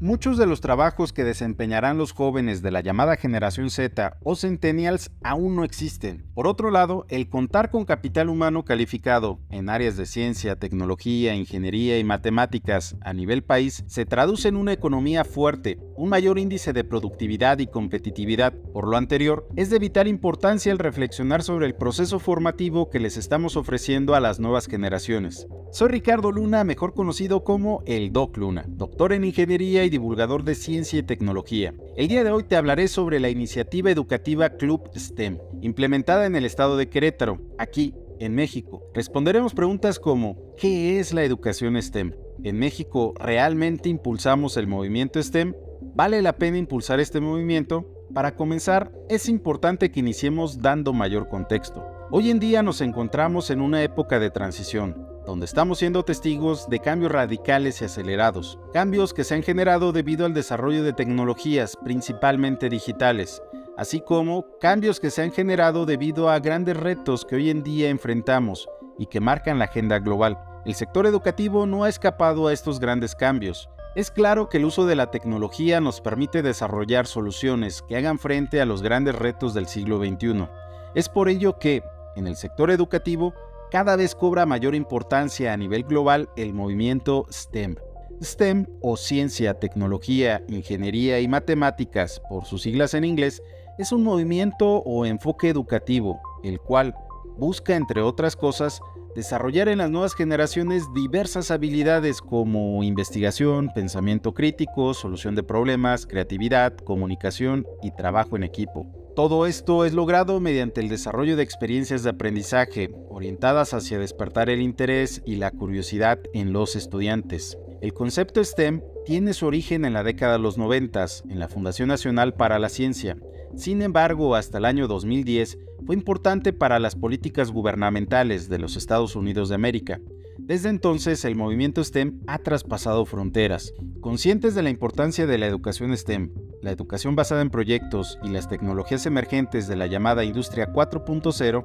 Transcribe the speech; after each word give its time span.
Muchos 0.00 0.38
de 0.38 0.46
los 0.46 0.60
trabajos 0.60 1.12
que 1.12 1.24
desempeñarán 1.24 1.98
los 1.98 2.12
jóvenes 2.12 2.62
de 2.62 2.70
la 2.70 2.82
llamada 2.82 3.16
generación 3.16 3.68
Z 3.68 4.16
o 4.22 4.36
centennials 4.36 5.10
aún 5.24 5.56
no 5.56 5.64
existen. 5.64 6.24
Por 6.34 6.46
otro 6.46 6.70
lado, 6.70 7.04
el 7.08 7.28
contar 7.28 7.72
con 7.72 7.84
capital 7.84 8.28
humano 8.28 8.64
calificado 8.64 9.40
en 9.50 9.68
áreas 9.68 9.96
de 9.96 10.06
ciencia, 10.06 10.54
tecnología, 10.54 11.34
ingeniería 11.34 11.98
y 11.98 12.04
matemáticas 12.04 12.96
a 13.00 13.12
nivel 13.12 13.42
país 13.42 13.82
se 13.88 14.06
traduce 14.06 14.46
en 14.46 14.54
una 14.54 14.72
economía 14.72 15.24
fuerte, 15.24 15.80
un 15.96 16.10
mayor 16.10 16.38
índice 16.38 16.72
de 16.72 16.84
productividad 16.84 17.58
y 17.58 17.66
competitividad. 17.66 18.52
Por 18.72 18.86
lo 18.86 18.96
anterior, 18.96 19.48
es 19.56 19.68
de 19.68 19.80
vital 19.80 20.06
importancia 20.06 20.70
el 20.70 20.78
reflexionar 20.78 21.42
sobre 21.42 21.66
el 21.66 21.74
proceso 21.74 22.20
formativo 22.20 22.88
que 22.88 23.00
les 23.00 23.16
estamos 23.16 23.56
ofreciendo 23.56 24.14
a 24.14 24.20
las 24.20 24.38
nuevas 24.38 24.68
generaciones. 24.68 25.48
Soy 25.70 25.90
Ricardo 25.90 26.32
Luna, 26.32 26.64
mejor 26.64 26.94
conocido 26.94 27.44
como 27.44 27.82
el 27.84 28.10
Doc 28.10 28.38
Luna, 28.38 28.64
doctor 28.66 29.12
en 29.12 29.24
ingeniería 29.24 29.84
y 29.84 29.90
divulgador 29.90 30.42
de 30.42 30.54
ciencia 30.54 30.98
y 30.98 31.02
tecnología. 31.02 31.74
El 31.94 32.08
día 32.08 32.24
de 32.24 32.30
hoy 32.30 32.44
te 32.44 32.56
hablaré 32.56 32.88
sobre 32.88 33.20
la 33.20 33.28
iniciativa 33.28 33.90
educativa 33.90 34.48
Club 34.48 34.88
STEM, 34.96 35.38
implementada 35.60 36.24
en 36.24 36.36
el 36.36 36.46
estado 36.46 36.78
de 36.78 36.88
Querétaro, 36.88 37.38
aquí, 37.58 37.94
en 38.18 38.34
México. 38.34 38.82
Responderemos 38.94 39.52
preguntas 39.52 39.98
como 39.98 40.54
¿qué 40.56 41.00
es 41.00 41.12
la 41.12 41.22
educación 41.22 41.80
STEM? 41.80 42.14
¿En 42.42 42.58
México 42.58 43.12
realmente 43.18 43.90
impulsamos 43.90 44.56
el 44.56 44.66
movimiento 44.66 45.22
STEM? 45.22 45.54
¿Vale 45.94 46.22
la 46.22 46.38
pena 46.38 46.56
impulsar 46.56 46.98
este 46.98 47.20
movimiento? 47.20 47.86
Para 48.14 48.34
comenzar, 48.36 48.90
es 49.10 49.28
importante 49.28 49.90
que 49.90 50.00
iniciemos 50.00 50.62
dando 50.62 50.94
mayor 50.94 51.28
contexto. 51.28 51.84
Hoy 52.10 52.30
en 52.30 52.40
día 52.40 52.62
nos 52.62 52.80
encontramos 52.80 53.50
en 53.50 53.60
una 53.60 53.82
época 53.82 54.18
de 54.18 54.30
transición, 54.30 55.07
donde 55.28 55.44
estamos 55.44 55.78
siendo 55.78 56.06
testigos 56.06 56.70
de 56.70 56.78
cambios 56.78 57.12
radicales 57.12 57.82
y 57.82 57.84
acelerados, 57.84 58.58
cambios 58.72 59.12
que 59.12 59.24
se 59.24 59.34
han 59.34 59.42
generado 59.42 59.92
debido 59.92 60.24
al 60.24 60.32
desarrollo 60.32 60.82
de 60.82 60.94
tecnologías, 60.94 61.76
principalmente 61.84 62.70
digitales, 62.70 63.42
así 63.76 64.00
como 64.00 64.46
cambios 64.58 65.00
que 65.00 65.10
se 65.10 65.20
han 65.20 65.30
generado 65.30 65.84
debido 65.84 66.30
a 66.30 66.38
grandes 66.38 66.78
retos 66.78 67.26
que 67.26 67.36
hoy 67.36 67.50
en 67.50 67.62
día 67.62 67.90
enfrentamos 67.90 68.70
y 68.98 69.04
que 69.04 69.20
marcan 69.20 69.58
la 69.58 69.66
agenda 69.66 69.98
global. 69.98 70.38
El 70.64 70.74
sector 70.74 71.06
educativo 71.06 71.66
no 71.66 71.84
ha 71.84 71.90
escapado 71.90 72.46
a 72.46 72.54
estos 72.54 72.80
grandes 72.80 73.14
cambios. 73.14 73.68
Es 73.94 74.10
claro 74.10 74.48
que 74.48 74.56
el 74.56 74.64
uso 74.64 74.86
de 74.86 74.96
la 74.96 75.10
tecnología 75.10 75.78
nos 75.82 76.00
permite 76.00 76.40
desarrollar 76.40 77.06
soluciones 77.06 77.82
que 77.82 77.98
hagan 77.98 78.18
frente 78.18 78.62
a 78.62 78.64
los 78.64 78.80
grandes 78.80 79.14
retos 79.14 79.52
del 79.52 79.66
siglo 79.66 79.98
XXI. 79.98 80.48
Es 80.94 81.10
por 81.10 81.28
ello 81.28 81.58
que, 81.58 81.82
en 82.16 82.26
el 82.26 82.36
sector 82.36 82.70
educativo, 82.70 83.34
cada 83.70 83.96
vez 83.96 84.14
cobra 84.14 84.46
mayor 84.46 84.74
importancia 84.74 85.52
a 85.52 85.56
nivel 85.56 85.84
global 85.84 86.30
el 86.36 86.54
movimiento 86.54 87.26
STEM. 87.30 87.76
STEM 88.22 88.66
o 88.80 88.96
Ciencia, 88.96 89.54
Tecnología, 89.54 90.42
Ingeniería 90.48 91.20
y 91.20 91.28
Matemáticas, 91.28 92.20
por 92.28 92.44
sus 92.46 92.62
siglas 92.62 92.94
en 92.94 93.04
inglés, 93.04 93.42
es 93.78 93.92
un 93.92 94.02
movimiento 94.02 94.78
o 94.78 95.06
enfoque 95.06 95.48
educativo, 95.48 96.20
el 96.42 96.58
cual 96.58 96.94
busca, 97.36 97.76
entre 97.76 98.02
otras 98.02 98.34
cosas, 98.34 98.80
desarrollar 99.14 99.68
en 99.68 99.78
las 99.78 99.90
nuevas 99.90 100.14
generaciones 100.14 100.84
diversas 100.94 101.50
habilidades 101.50 102.20
como 102.20 102.82
investigación, 102.82 103.70
pensamiento 103.74 104.34
crítico, 104.34 104.94
solución 104.94 105.34
de 105.34 105.42
problemas, 105.42 106.06
creatividad, 106.06 106.76
comunicación 106.76 107.66
y 107.82 107.90
trabajo 107.92 108.36
en 108.36 108.42
equipo. 108.42 108.86
Todo 109.18 109.46
esto 109.46 109.84
es 109.84 109.94
logrado 109.94 110.38
mediante 110.38 110.80
el 110.80 110.88
desarrollo 110.88 111.36
de 111.36 111.42
experiencias 111.42 112.04
de 112.04 112.10
aprendizaje 112.10 112.94
orientadas 113.08 113.74
hacia 113.74 113.98
despertar 113.98 114.48
el 114.48 114.62
interés 114.62 115.22
y 115.26 115.34
la 115.34 115.50
curiosidad 115.50 116.20
en 116.34 116.52
los 116.52 116.76
estudiantes. 116.76 117.58
El 117.80 117.94
concepto 117.94 118.44
STEM 118.44 118.80
tiene 119.04 119.34
su 119.34 119.46
origen 119.46 119.84
en 119.84 119.94
la 119.94 120.04
década 120.04 120.34
de 120.34 120.38
los 120.38 120.56
90 120.56 121.04
en 121.30 121.40
la 121.40 121.48
Fundación 121.48 121.88
Nacional 121.88 122.34
para 122.34 122.60
la 122.60 122.68
Ciencia. 122.68 123.16
Sin 123.56 123.82
embargo, 123.82 124.36
hasta 124.36 124.58
el 124.58 124.64
año 124.64 124.86
2010 124.86 125.58
fue 125.84 125.96
importante 125.96 126.52
para 126.52 126.78
las 126.78 126.94
políticas 126.94 127.50
gubernamentales 127.50 128.48
de 128.48 128.60
los 128.60 128.76
Estados 128.76 129.16
Unidos 129.16 129.48
de 129.48 129.56
América. 129.56 130.00
Desde 130.38 130.68
entonces, 130.68 131.24
el 131.24 131.34
movimiento 131.34 131.82
STEM 131.82 132.20
ha 132.28 132.38
traspasado 132.38 133.04
fronteras. 133.04 133.74
Conscientes 134.00 134.54
de 134.54 134.62
la 134.62 134.70
importancia 134.70 135.26
de 135.26 135.38
la 135.38 135.46
educación 135.46 135.96
STEM, 135.96 136.30
la 136.62 136.70
educación 136.70 137.16
basada 137.16 137.42
en 137.42 137.50
proyectos 137.50 138.18
y 138.22 138.28
las 138.28 138.48
tecnologías 138.48 139.06
emergentes 139.06 139.68
de 139.68 139.76
la 139.76 139.86
llamada 139.86 140.24
Industria 140.24 140.72
4.0, 140.72 141.64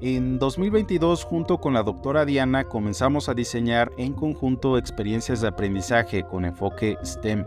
en 0.00 0.38
2022 0.38 1.24
junto 1.24 1.58
con 1.58 1.72
la 1.72 1.82
doctora 1.82 2.26
Diana 2.26 2.64
comenzamos 2.64 3.28
a 3.28 3.34
diseñar 3.34 3.90
en 3.96 4.12
conjunto 4.12 4.76
experiencias 4.76 5.40
de 5.40 5.48
aprendizaje 5.48 6.24
con 6.24 6.44
enfoque 6.44 6.98
STEM. 7.02 7.46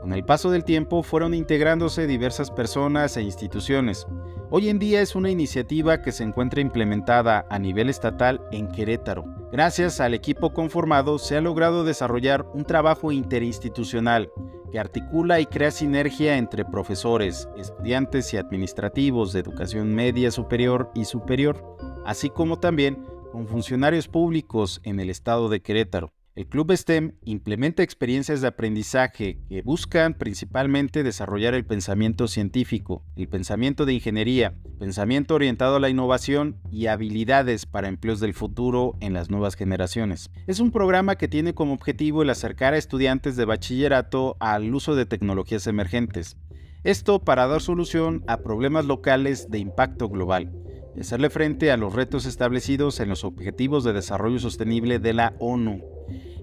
Con 0.00 0.14
el 0.14 0.24
paso 0.24 0.50
del 0.50 0.64
tiempo 0.64 1.02
fueron 1.02 1.34
integrándose 1.34 2.06
diversas 2.06 2.50
personas 2.50 3.16
e 3.18 3.22
instituciones. 3.22 4.06
Hoy 4.50 4.70
en 4.70 4.78
día 4.78 5.02
es 5.02 5.14
una 5.14 5.30
iniciativa 5.30 6.00
que 6.00 6.10
se 6.10 6.24
encuentra 6.24 6.62
implementada 6.62 7.46
a 7.50 7.58
nivel 7.58 7.90
estatal 7.90 8.40
en 8.50 8.68
Querétaro. 8.68 9.24
Gracias 9.52 10.00
al 10.00 10.14
equipo 10.14 10.54
conformado 10.54 11.18
se 11.18 11.36
ha 11.36 11.40
logrado 11.42 11.84
desarrollar 11.84 12.46
un 12.54 12.64
trabajo 12.64 13.12
interinstitucional 13.12 14.30
que 14.72 14.78
articula 14.78 15.38
y 15.38 15.46
crea 15.46 15.70
sinergia 15.70 16.38
entre 16.38 16.64
profesores, 16.64 17.48
estudiantes 17.58 18.32
y 18.32 18.38
administrativos 18.38 19.32
de 19.32 19.40
educación 19.40 19.94
media 19.94 20.30
superior 20.30 20.90
y 20.94 21.04
superior, 21.04 21.76
así 22.06 22.30
como 22.30 22.58
también 22.58 23.04
con 23.32 23.46
funcionarios 23.46 24.08
públicos 24.08 24.80
en 24.84 24.98
el 24.98 25.10
estado 25.10 25.48
de 25.48 25.60
Querétaro. 25.60 26.12
El 26.36 26.46
Club 26.46 26.70
STEM 26.72 27.16
implementa 27.24 27.82
experiencias 27.82 28.40
de 28.40 28.46
aprendizaje 28.46 29.40
que 29.48 29.62
buscan 29.62 30.14
principalmente 30.14 31.02
desarrollar 31.02 31.54
el 31.54 31.66
pensamiento 31.66 32.28
científico, 32.28 33.02
el 33.16 33.26
pensamiento 33.26 33.84
de 33.84 33.94
ingeniería, 33.94 34.54
pensamiento 34.78 35.34
orientado 35.34 35.76
a 35.76 35.80
la 35.80 35.88
innovación 35.88 36.56
y 36.70 36.86
habilidades 36.86 37.66
para 37.66 37.88
empleos 37.88 38.20
del 38.20 38.32
futuro 38.32 38.96
en 39.00 39.12
las 39.12 39.28
nuevas 39.28 39.56
generaciones. 39.56 40.30
Es 40.46 40.60
un 40.60 40.70
programa 40.70 41.16
que 41.16 41.26
tiene 41.26 41.52
como 41.52 41.74
objetivo 41.74 42.22
el 42.22 42.30
acercar 42.30 42.74
a 42.74 42.78
estudiantes 42.78 43.34
de 43.34 43.46
bachillerato 43.46 44.36
al 44.38 44.72
uso 44.72 44.94
de 44.94 45.06
tecnologías 45.06 45.66
emergentes. 45.66 46.36
Esto 46.84 47.18
para 47.18 47.48
dar 47.48 47.60
solución 47.60 48.22
a 48.28 48.36
problemas 48.36 48.84
locales 48.84 49.50
de 49.50 49.58
impacto 49.58 50.08
global 50.08 50.52
hacerle 51.00 51.30
frente 51.30 51.70
a 51.70 51.76
los 51.76 51.94
retos 51.94 52.26
establecidos 52.26 53.00
en 53.00 53.08
los 53.08 53.24
Objetivos 53.24 53.84
de 53.84 53.92
Desarrollo 53.92 54.38
Sostenible 54.38 54.98
de 54.98 55.14
la 55.14 55.34
ONU. 55.38 55.82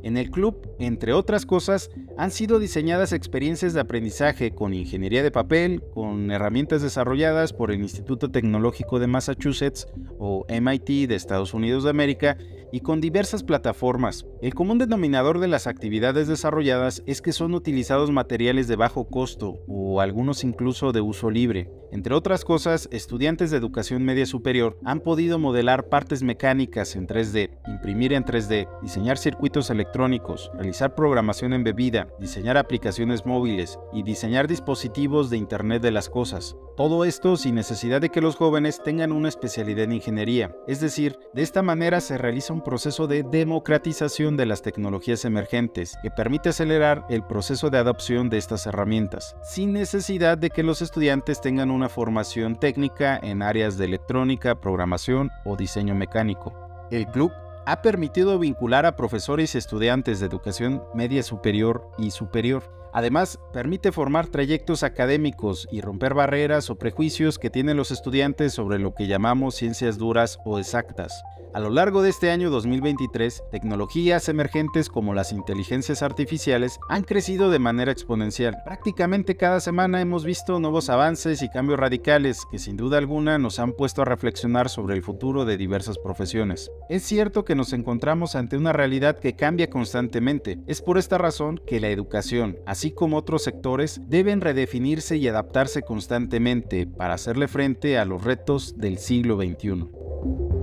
En 0.08 0.16
el 0.16 0.32
club, 0.32 0.70
entre 0.80 1.12
otras 1.12 1.46
cosas, 1.46 1.90
han 2.18 2.32
sido 2.32 2.60
diseñadas 2.60 3.12
experiencias 3.12 3.74
de 3.74 3.82
aprendizaje 3.82 4.52
con 4.52 4.74
ingeniería 4.74 5.22
de 5.22 5.32
papel, 5.32 5.84
con 5.94 6.32
herramientas 6.32 6.82
desarrolladas 6.82 7.52
por 7.52 7.72
el 7.72 7.82
Instituto 7.82 8.32
Tecnológico 8.32 9.00
de 9.00 9.08
Massachusetts 9.08 9.86
o 10.18 10.46
MIT 10.48 11.10
de 11.10 11.16
Estados 11.16 11.54
Unidos 11.54 11.84
de 11.84 11.90
América 11.90 12.38
y 12.72 12.80
con 12.80 13.02
diversas 13.02 13.44
plataformas. 13.44 14.26
El 14.42 14.54
común 14.54 14.78
denominador 14.78 15.40
de 15.40 15.50
las 15.50 15.68
actividades 15.68 16.30
desarrolladas 16.30 17.04
es 17.06 17.22
que 17.22 17.34
son 17.34 17.54
utilizados 17.54 18.10
materiales 18.10 18.70
de 18.70 18.78
bajo 18.78 19.10
costo 19.10 19.60
o 19.68 20.00
algunos 20.00 20.46
incluso 20.46 20.94
de 20.94 21.02
uso 21.02 21.30
libre. 21.30 21.70
Entre 21.92 22.14
otras 22.14 22.46
cosas, 22.46 22.88
estudiantes 22.92 23.52
de 23.52 23.58
educación 23.58 24.04
media 24.04 24.26
superior 24.26 24.78
han 24.84 25.00
podido 25.00 25.40
modelar 25.40 25.88
partes 25.88 26.22
mecánicas 26.24 26.96
en 26.96 27.08
3D, 27.08 27.50
imprimir 27.68 28.14
en 28.14 28.26
3D, 28.26 28.68
diseñar 28.82 29.18
circuitos 29.18 29.70
electrónicos, 29.70 29.97
realizar 29.98 30.96
programación 30.96 31.54
en 31.54 31.64
bebida, 31.64 32.08
diseñar 32.20 32.58
aplicaciones 32.58 33.26
móviles 33.26 33.80
y 33.92 34.04
diseñar 34.04 34.48
dispositivos 34.48 35.30
de 35.30 35.38
Internet 35.38 35.82
de 35.82 35.92
las 35.92 36.10
Cosas. 36.10 36.56
Todo 36.76 37.06
esto 37.06 37.38
sin 37.38 37.56
necesidad 37.56 38.02
de 38.02 38.10
que 38.10 38.22
los 38.22 38.36
jóvenes 38.36 38.82
tengan 38.84 39.12
una 39.12 39.30
especialidad 39.30 39.86
en 39.86 39.94
ingeniería. 39.94 40.56
Es 40.68 40.80
decir, 40.80 41.18
de 41.34 41.42
esta 41.42 41.64
manera 41.64 42.02
se 42.02 42.18
realiza 42.18 42.54
un 42.54 42.64
proceso 42.64 43.08
de 43.08 43.24
democratización 43.24 44.38
de 44.38 44.46
las 44.46 44.62
tecnologías 44.62 45.26
emergentes 45.26 45.98
que 46.04 46.12
permite 46.12 46.50
acelerar 46.50 47.06
el 47.10 47.24
proceso 47.24 47.70
de 47.70 47.80
adopción 47.80 48.30
de 48.30 48.38
estas 48.38 48.68
herramientas, 48.68 49.36
sin 49.42 49.74
necesidad 49.74 50.38
de 50.38 50.52
que 50.52 50.64
los 50.64 50.82
estudiantes 50.82 51.42
tengan 51.42 51.72
una 51.72 51.90
formación 51.90 52.56
técnica 52.56 53.20
en 53.22 53.42
áreas 53.42 53.78
de 53.78 53.86
electrónica, 53.86 54.62
programación 54.62 55.32
o 55.46 55.56
diseño 55.56 55.96
mecánico. 55.96 56.54
El 56.92 57.08
club 57.08 57.32
ha 57.68 57.82
permitido 57.82 58.40
vincular 58.40 58.86
a 58.86 58.96
profesores 58.96 59.54
y 59.54 59.58
estudiantes 59.58 60.22
de 60.22 60.26
educación 60.26 60.82
media 60.96 61.22
superior 61.22 61.90
y 61.98 62.12
superior 62.12 62.64
Además, 62.94 63.40
permite 63.54 63.92
formar 63.92 64.28
trayectos 64.28 64.84
académicos 64.84 65.68
y 65.72 65.82
romper 65.82 66.14
barreras 66.14 66.70
o 66.70 66.76
prejuicios 66.76 67.40
que 67.40 67.50
tienen 67.50 67.78
los 67.78 67.92
estudiantes 67.92 68.54
sobre 68.54 68.80
lo 68.80 68.94
que 68.94 69.08
llamamos 69.08 69.56
ciencias 69.56 69.98
duras 69.98 70.40
o 70.46 70.60
exactas. 70.60 71.24
A 71.54 71.60
lo 71.60 71.70
largo 71.72 72.04
de 72.04 72.10
este 72.10 72.30
año 72.30 72.52
2023, 72.52 73.42
tecnologías 73.52 74.30
emergentes 74.30 74.90
como 74.90 75.16
las 75.16 75.32
inteligencias 75.32 76.04
artificiales 76.04 76.80
han 76.88 77.04
crecido 77.04 77.50
de 77.50 77.58
manera 77.58 77.92
exponencial. 77.92 78.58
Prácticamente 78.64 79.38
cada 79.38 79.60
semana 79.60 80.02
hemos 80.02 80.24
visto 80.24 80.60
nuevos 80.60 80.90
avances 80.90 81.42
y 81.42 81.50
cambios 81.50 81.80
radicales 81.80 82.44
que 82.52 82.60
sin 82.60 82.78
duda 82.78 83.00
alguna 83.00 83.40
nos 83.40 83.58
han 83.60 83.72
puesto 83.72 84.02
a 84.02 84.06
reflexionar 84.06 84.70
sobre 84.70 84.96
el 84.96 85.02
futuro 85.02 85.46
de 85.46 85.58
diversas 85.58 85.98
profesiones. 85.98 86.70
Es 86.90 87.04
cierto 87.04 87.44
que 87.44 87.56
nos 87.56 87.74
encontramos 87.74 88.36
ante 88.36 88.58
una 88.58 88.74
realidad 88.74 89.18
que 89.18 89.36
cambia 89.36 89.70
constantemente. 89.70 90.60
Es 90.68 90.82
por 90.82 91.00
esta 91.00 91.18
razón 91.18 91.60
que 91.66 91.80
la 91.80 91.90
educación, 91.90 92.60
así 92.78 92.92
como 92.92 93.18
otros 93.18 93.42
sectores, 93.42 94.02
deben 94.08 94.40
redefinirse 94.40 95.18
y 95.18 95.28
adaptarse 95.28 95.82
constantemente 95.82 96.86
para 96.86 97.16
hacerle 97.16 97.48
frente 97.48 97.98
a 97.98 98.06
los 98.06 98.24
retos 98.24 98.78
del 98.78 99.00
siglo 99.00 99.36
XXI. 99.36 100.57